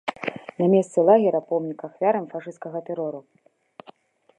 [0.61, 3.21] На месцы лагера помнік ахвярам фашысцкага тэрору.